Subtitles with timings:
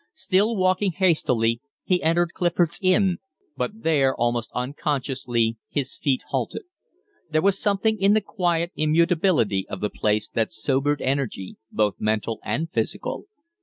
[0.15, 3.19] Still walking hastily, he entered Clifford's Inn,
[3.55, 6.63] but there almost unconsciously his feet halted.
[7.29, 12.39] There was something in the quiet immutability of the place that sobered energy, both mental
[12.43, 13.25] and physical.